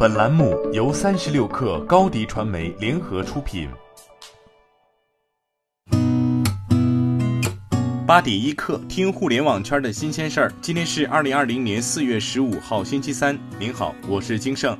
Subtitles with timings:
[0.00, 3.68] 本栏目由三十六氪高低传媒联合出品。
[8.06, 10.52] 八点一刻，听互联网圈的新鲜事儿。
[10.60, 13.36] 今天是二零二零年四月十五号，星期三。
[13.58, 14.78] 您好，我是金盛。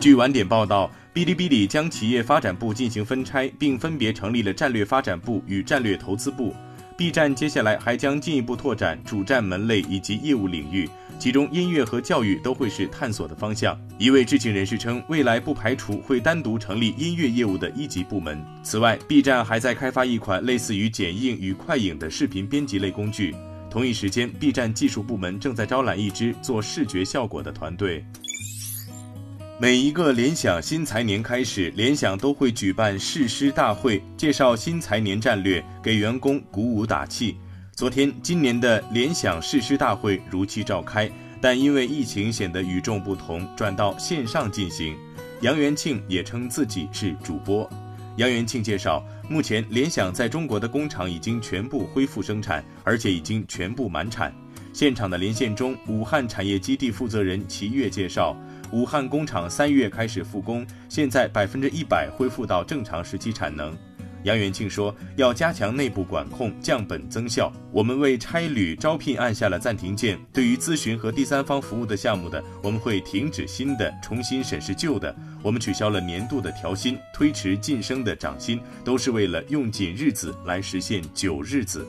[0.00, 6.54] 据晚点报道，哔哩哔哩将企业发展部进行分拆，并分别成立了战略发展部与战略投资部。
[6.96, 10.88] B 站接下来还将进一步拓展主站门类以及业务领域，
[11.18, 13.78] 其中音乐和教育都会是探索的方向。
[13.98, 18.44] 一位知情人士称，未来不排除会单独成立音乐业务的一级部门。
[18.62, 23.34] 此外，B 站还在开发一款类似于剪映与快影的视频编辑类工具。
[23.70, 28.04] 同一时间，B 站技术部门正在招揽一支做视觉效果的团队。
[29.56, 37.36] 每一个联想新财年开始，联想都会举办誓师大会，介绍新财年战略，给员工鼓舞打气。
[37.76, 41.10] 昨天，今年的联想誓师大会如期召开，
[41.40, 44.96] 但因为疫情显得与众不同，转到线上进行。
[45.40, 47.68] 杨元庆也称自己是主播。
[48.16, 54.32] 杨元庆介绍，目前联想在中国的工厂已经全部恢复生产，而且已经全部满产。
[54.72, 58.36] 现场的连线中，武汉产业基地负责人齐越介绍。
[58.70, 63.76] 武汉工厂三月开始复工，现在百分之一百恢复到正常时期产能。
[64.24, 67.52] 杨元庆说，要加强内部管控，降本增效。
[67.70, 70.18] 我们为差旅招聘按下了暂停键。
[70.32, 75.14] 对于咨询和第三方服务的项目的，我们会停止新的，重新审视旧的。
[75.42, 81.86] 我们取消了年度的调薪，推迟晋升的涨薪，都是为了用紧日子来实现久日子。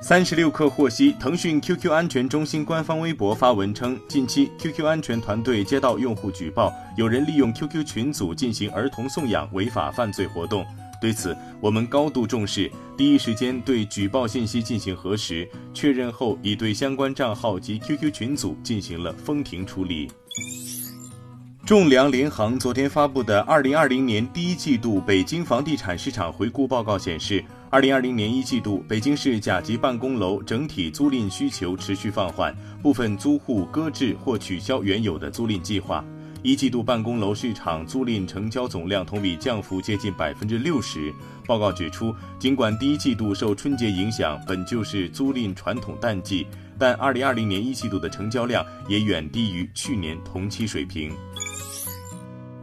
[0.00, 10.64] 三十六氪获悉，腾讯 QQ 安全中心官方微博发文称，近期 QQ 安全团队接到用户举报，有人利用 QQ 群组进行儿童送养违法犯罪活动。
[11.06, 20.10] 对此，我们高度重视，第一时间对举报信息进行核实，确认后已对相关账号及 QQ 群组进行了封停处理。
[21.64, 36.04] 仲量联行昨天发布的二零二零年第一季度北京房地产市场回顾报告显示，二零二零年一季度北京市甲级办公楼整体租赁需求持续放缓，部分租户搁置或取消原有的租赁计划。
[36.46, 41.12] 一季度办公楼市场租赁成交总量同比降幅接近百分之六十。
[41.44, 46.46] 报告指出，尽管第一季度受春节影响，本就是租赁传统淡季，
[46.78, 51.10] 但二零二零年一季度的成交量也远低于去年同期水平。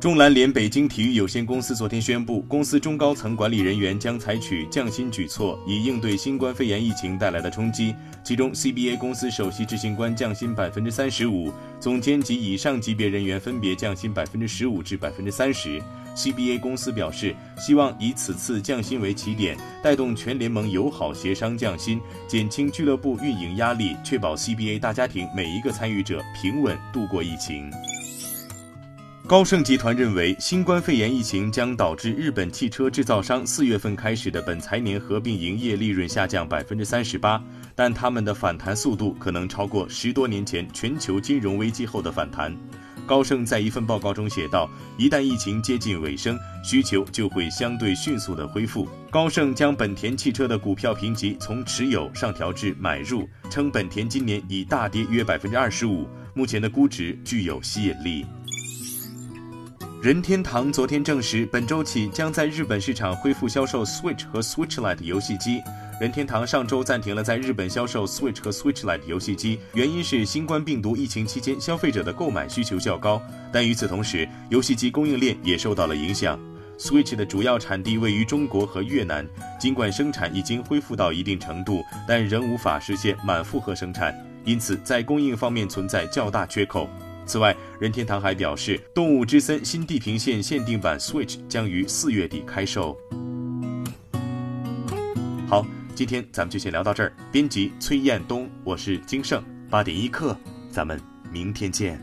[0.03, 7.95] 中蓝联北京体育有限公司昨天宣布，公司中高层管理人员将采取降薪举措，以应对新冠肺炎疫情带来的冲击。
[8.21, 15.81] 其中，CBA 公司首席执行官降薪百分之三十五，总监及以上级别人员分别降薪百分之十五至百分之三十。
[16.17, 27.71] CBA 公司表示，希望以此次降薪为起点，带动全联盟友好协商降薪，减轻俱乐部运营压力，确保 CBA 大家庭每一个参与者平稳度过疫情。
[29.25, 37.41] 高盛集团认为，新冠肺炎疫情将导致日本汽车制造商四月份开始的本财年合并营业利润下降百分之三十八，
[37.73, 42.53] 但他们的反弹速度可能超过十多年前全球金融危机后的反弹。
[43.07, 44.69] 高盛在一份报告中写道
[44.99, 58.25] ：“一旦疫情接近尾声，需求就会相对迅速的恢复。”高盛将本田汽车的股票评级从持有上调至买入，称本田今年已大跌约百分之二十五，目前的估值具有吸引力。
[60.03, 65.63] 任天堂昨天证实，本周起将在日本市场恢复销售 Switch 和 Switch Lite 游戏机。
[65.97, 73.21] 任天堂上周暂停了在日本销售 Switch 和 Switch Lite 游戏机，原因是新冠病毒疫情期间消费者的购买需求较高。
[73.49, 76.37] 但与此同时，游戏机供应链也受到了影响。
[76.77, 79.25] Switch 的主要产地位于中国和越南，
[79.57, 86.89] 尽管生产已经恢复到一定程度，但仍无法实现满负荷生产，因此在供应方面存在较大缺口。
[87.25, 92.97] 此外，任天堂还表示，《动物之森》新地平线限定版 Switch 将于四月底开售。
[95.47, 97.13] 好，今天咱们就先聊到这儿。
[97.31, 100.37] 编辑崔彦东，我是金盛，八点一刻，
[100.69, 100.99] 咱们
[101.31, 101.99] 明天见。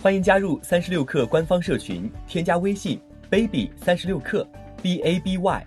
[0.00, 3.00] 欢迎加入三十六氪官方社群，添加微信
[3.30, 4.46] baby 三十六氪
[4.82, 5.66] b a b y。